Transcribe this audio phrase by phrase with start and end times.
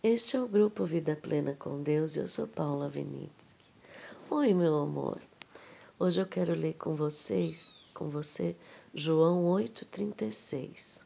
[0.00, 3.66] Este é o grupo Vida Plena com Deus e eu sou Paula Vinitsky.
[4.30, 5.20] Oi, meu amor.
[5.98, 8.54] Hoje eu quero ler com vocês, com você,
[8.94, 11.04] João 8:36.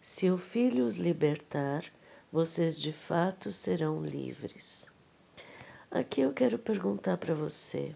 [0.00, 1.84] Se o Filho os libertar,
[2.32, 4.90] vocês de fato serão livres.
[5.90, 7.94] Aqui eu quero perguntar para você: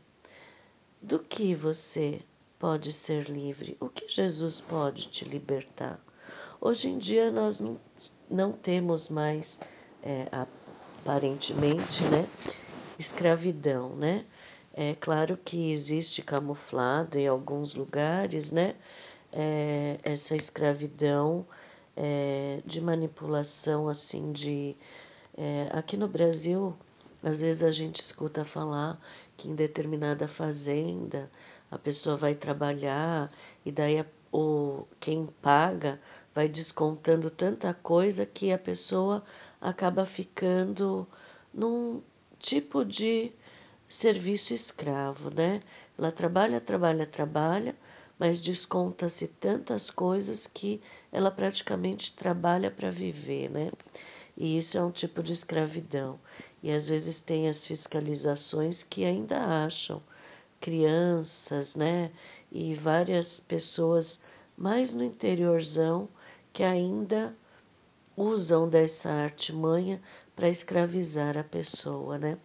[1.01, 2.21] do que você
[2.59, 3.79] pode ser livre?
[3.81, 5.99] O que Jesus pode te libertar?
[6.61, 7.81] Hoje em dia nós não,
[8.29, 9.59] não temos mais
[10.03, 10.27] é,
[11.03, 12.27] aparentemente, né,
[12.99, 14.25] escravidão, né?
[14.75, 18.75] É claro que existe camuflado em alguns lugares, né,
[19.33, 21.47] é, essa escravidão
[21.97, 24.77] é, de manipulação, assim, de...
[25.37, 26.77] É, aqui no Brasil,
[27.23, 29.01] às vezes a gente escuta falar
[29.37, 31.31] que em determinada fazenda
[31.71, 33.31] a pessoa vai trabalhar
[33.65, 35.99] e daí a, o, quem paga
[36.35, 39.23] vai descontando tanta coisa que a pessoa
[39.63, 41.07] acaba ficando
[41.55, 42.03] num
[42.39, 43.33] tipo de
[43.89, 45.61] serviço escravo, né?
[45.97, 47.77] Ela trabalha, trabalha, trabalha,
[48.19, 53.71] mas desconta-se tantas coisas que ela praticamente trabalha para viver, né?
[54.37, 56.19] E isso é um tipo de escravidão.
[56.63, 60.03] E às vezes tem as fiscalizações que ainda acham
[60.61, 62.11] crianças, né?
[62.51, 64.23] E várias pessoas
[64.57, 66.09] mais no interiorzão
[66.53, 67.37] que ainda
[68.17, 70.01] usam dessa artimanha
[70.35, 72.39] para escravizar a pessoa, né?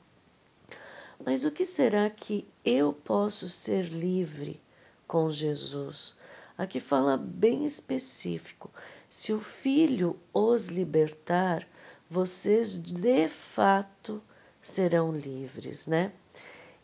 [1.25, 4.61] Mas o que será que eu posso ser livre
[5.07, 6.15] com Jesus?
[6.57, 8.71] Aqui fala bem específico:
[9.09, 11.67] se o Filho os libertar,
[12.09, 14.21] vocês de fato
[14.61, 16.11] serão livres, né?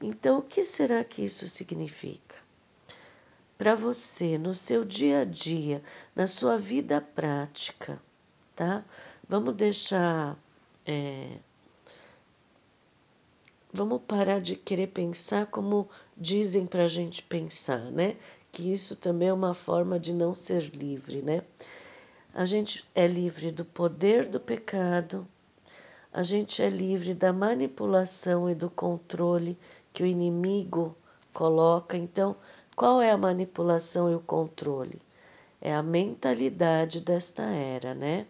[0.02, 2.36] Então, o que será que isso significa?
[3.58, 5.82] Para você, no seu dia a dia,
[6.14, 8.02] na sua vida prática,
[8.56, 8.84] tá?
[9.28, 10.38] Vamos deixar.
[10.86, 11.38] É,
[13.72, 18.16] vamos parar de querer pensar como dizem para a gente pensar, né?
[18.52, 21.42] Que isso também é uma forma de não ser livre, né?
[22.34, 25.28] A gente é livre do poder do pecado,
[26.12, 29.58] a gente é livre da manipulação e do controle
[29.92, 30.96] que o inimigo
[31.32, 31.98] coloca.
[31.98, 32.36] Então,
[32.76, 35.00] qual é a manipulação e o controle?
[35.62, 38.28] É a mentalidade desta era, né?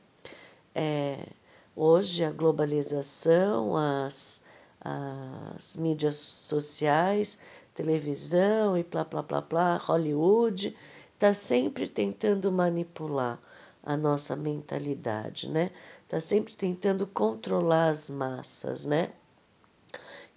[0.75, 1.27] É,
[1.75, 4.45] hoje a globalização, as,
[4.81, 7.41] as mídias sociais,
[7.73, 10.75] televisão e plá, plá, plá, plá, Hollywood,
[11.13, 13.39] está sempre tentando manipular
[13.83, 15.71] a nossa mentalidade, né?
[16.03, 19.11] Está sempre tentando controlar as massas, né?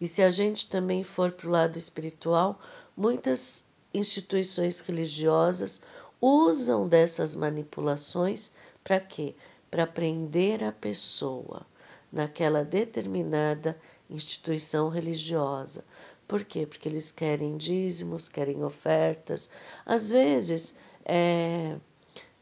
[0.01, 2.61] E se a gente também for para o lado espiritual,
[2.97, 5.83] muitas instituições religiosas
[6.21, 8.53] usam dessas manipulações
[8.83, 9.35] para quê?
[9.71, 11.67] Para prender a pessoa
[12.13, 13.79] naquela determinada
[14.09, 15.85] instituição religiosa.
[16.27, 16.67] Por quê?
[16.67, 19.51] Porque eles querem dízimos, querem ofertas.
[19.85, 21.77] Às vezes, é,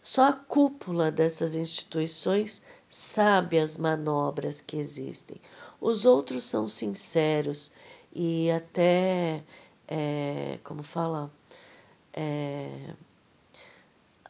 [0.02, 5.40] só a cúpula dessas instituições sabe as manobras que existem.
[5.80, 7.72] Os outros são sinceros
[8.12, 9.42] e até,
[9.88, 11.30] é, como fala,
[12.12, 12.94] é,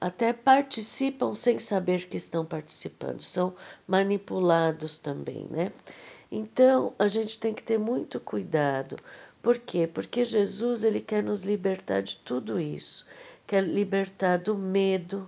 [0.05, 3.55] até participam sem saber que estão participando, são
[3.89, 5.73] manipulados também, né?
[6.31, 8.99] Então, a gente tem que ter muito cuidado.
[9.43, 9.87] Por quê?
[9.87, 13.07] Porque Jesus, ele quer nos libertar de tudo isso.
[13.47, 15.27] Quer libertar do medo,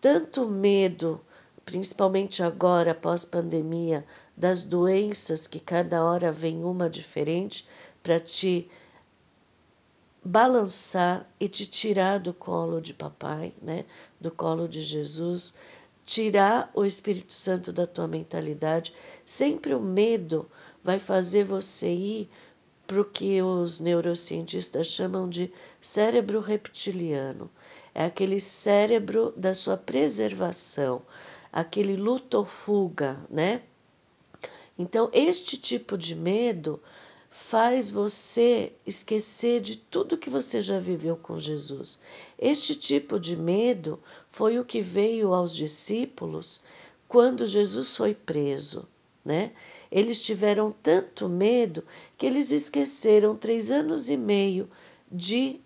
[0.00, 1.20] tanto medo,
[1.64, 7.66] principalmente agora, após pandemia, das doenças que cada hora vem uma diferente
[8.00, 8.70] para te
[10.24, 13.84] balançar e te tirar do colo de papai, né?
[14.18, 15.52] Do colo de Jesus,
[16.04, 18.94] tirar o Espírito Santo da tua mentalidade.
[19.24, 20.48] Sempre o medo
[20.82, 22.30] vai fazer você ir
[22.86, 27.50] para o que os neurocientistas chamam de cérebro reptiliano.
[27.94, 31.02] É aquele cérebro da sua preservação,
[31.52, 33.62] aquele luto ou fuga, né?
[34.76, 36.82] Então, este tipo de medo
[37.36, 42.00] faz você esquecer de tudo que você já viveu com Jesus.
[42.38, 44.00] Este tipo de medo
[44.30, 46.62] foi o que veio aos discípulos
[47.08, 48.88] quando Jesus foi preso,
[49.24, 49.50] né?
[49.90, 51.84] Eles tiveram tanto medo
[52.16, 54.70] que eles esqueceram três anos e meio
[55.10, 55.60] de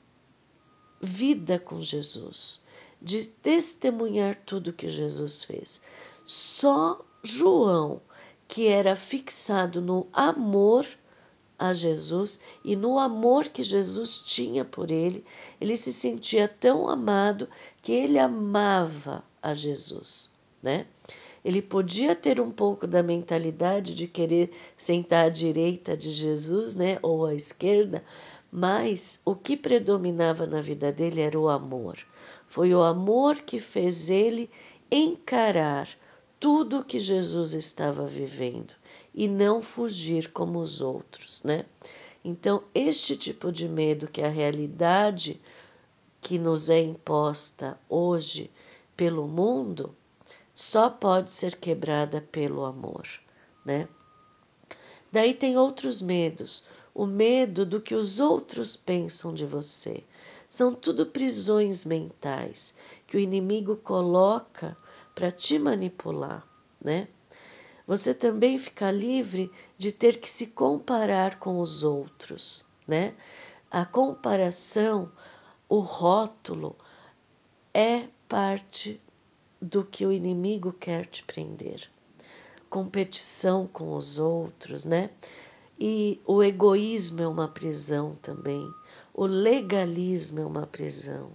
[1.03, 2.62] vida com Jesus,
[3.00, 5.82] de testemunhar tudo que Jesus fez.
[6.25, 8.00] Só João,
[8.49, 10.87] que era fixado no amor
[11.59, 15.25] a Jesus e no amor que Jesus tinha por ele,
[15.61, 17.49] ele se sentia tão amado
[17.83, 20.33] que ele amava a Jesus,
[20.63, 20.87] né?
[21.45, 26.99] Ele podia ter um pouco da mentalidade de querer sentar à direita de Jesus, né,
[27.01, 28.05] ou à esquerda,
[28.51, 31.97] mas o que predominava na vida dele era o amor.
[32.47, 34.51] Foi o amor que fez ele
[34.91, 35.89] encarar
[36.41, 38.75] tudo que Jesus estava vivendo
[39.19, 41.65] e não fugir como os outros, né?
[42.25, 45.41] Então, este tipo de medo que a realidade
[46.20, 48.49] que nos é imposta hoje
[48.97, 49.93] pelo mundo,
[50.55, 53.09] só pode ser quebrada pelo amor,
[53.65, 53.88] né?
[55.11, 56.64] Daí tem outros medos,
[56.94, 60.05] o medo do que os outros pensam de você.
[60.49, 64.76] São tudo prisões mentais que o inimigo coloca
[65.12, 66.47] para te manipular,
[66.81, 67.09] né?
[67.88, 73.14] Você também fica livre de ter que se comparar com os outros, né?
[73.70, 75.11] A comparação,
[75.67, 76.76] o rótulo
[77.73, 79.00] é parte
[79.61, 81.90] do que o inimigo quer te prender.
[82.69, 85.08] Competição com os outros, né?
[85.81, 88.70] E o egoísmo é uma prisão também.
[89.14, 91.31] O legalismo é uma prisão.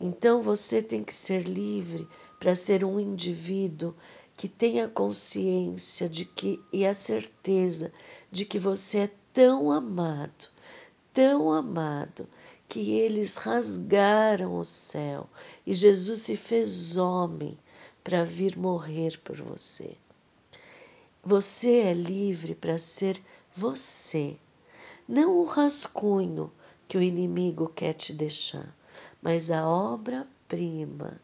[0.00, 2.08] Então você tem que ser livre
[2.38, 3.94] para ser um indivíduo
[4.40, 7.92] que tenha consciência de que e a certeza
[8.32, 10.46] de que você é tão amado,
[11.12, 12.26] tão amado,
[12.66, 15.28] que eles rasgaram o céu
[15.66, 17.58] e Jesus se fez homem
[18.02, 19.94] para vir morrer por você.
[21.22, 23.22] Você é livre para ser
[23.54, 24.38] você,
[25.06, 26.50] não o rascunho
[26.88, 28.74] que o inimigo quer te deixar,
[29.20, 31.20] mas a obra-prima.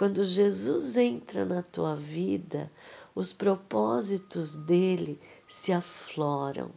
[0.00, 2.72] Quando Jesus entra na tua vida,
[3.14, 6.70] os propósitos dele se afloram.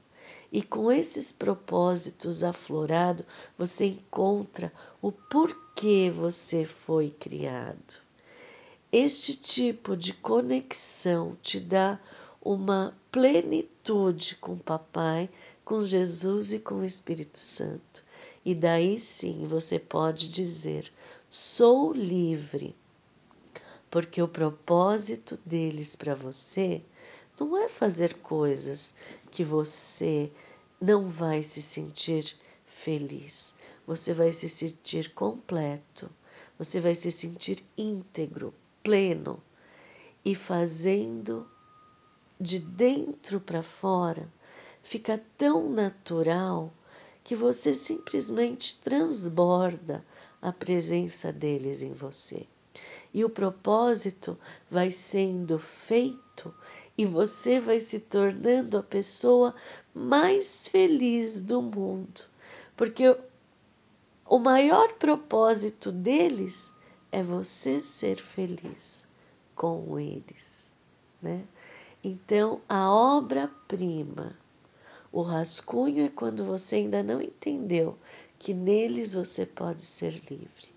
[0.51, 3.25] E com esses propósitos aflorados,
[3.57, 8.01] você encontra o porquê você foi criado.
[8.91, 11.97] Este tipo de conexão te dá
[12.41, 15.29] uma plenitude com Papai,
[15.63, 18.03] com Jesus e com o Espírito Santo.
[18.43, 20.91] E daí sim você pode dizer:
[21.29, 22.75] sou livre,
[23.93, 26.81] porque o propósito deles para você
[27.39, 28.95] não é fazer coisas
[29.29, 30.31] que você
[30.81, 32.35] não vai se sentir
[32.65, 33.55] feliz.
[33.85, 36.09] Você vai se sentir completo,
[36.57, 38.51] você vai se sentir íntegro,
[38.81, 39.39] pleno
[40.25, 41.47] e fazendo
[42.41, 44.27] de dentro para fora
[44.81, 46.73] fica tão natural
[47.23, 50.03] que você simplesmente transborda
[50.41, 52.47] a presença deles em você.
[53.13, 54.37] E o propósito
[54.69, 56.53] vai sendo feito
[56.97, 59.53] e você vai se tornando a pessoa
[59.93, 62.21] mais feliz do mundo.
[62.75, 63.15] Porque
[64.25, 66.75] o maior propósito deles
[67.11, 69.07] é você ser feliz
[69.55, 70.75] com eles,
[71.21, 71.45] né?
[72.03, 74.35] Então, a obra-prima,
[75.11, 77.97] o rascunho é quando você ainda não entendeu
[78.37, 80.72] que neles você pode ser livre.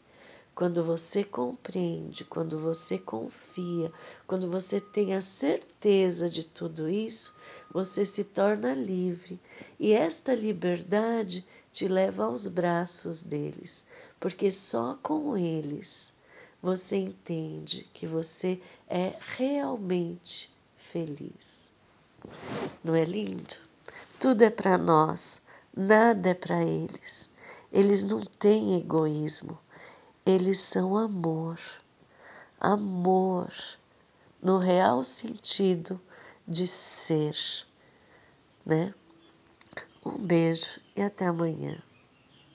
[0.57, 3.93] Quando você compreende, quando você confia,
[4.27, 7.37] quando você tem a certeza de tudo isso,
[7.71, 9.39] você se torna livre.
[9.79, 13.87] E esta liberdade te leva aos braços deles,
[14.19, 16.17] porque só com eles
[16.63, 21.71] você entende que você é realmente feliz.
[22.83, 23.57] Não é lindo?
[24.19, 25.43] Tudo é para nós,
[25.77, 27.31] nada é para eles.
[27.71, 29.59] Eles não têm egoísmo,
[30.27, 31.57] eles são amor.
[32.61, 33.53] Amor
[34.43, 36.01] no real sentido
[36.47, 37.37] de ser,
[38.65, 38.93] né?
[40.05, 41.81] Um beijo e até amanhã.